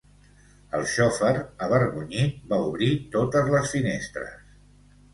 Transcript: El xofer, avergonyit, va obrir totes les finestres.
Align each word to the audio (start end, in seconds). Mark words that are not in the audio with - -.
El 0.77 0.85
xofer, 0.93 1.33
avergonyit, 1.67 2.41
va 2.55 2.61
obrir 2.71 2.91
totes 3.19 3.55
les 3.57 3.73
finestres. 3.79 4.39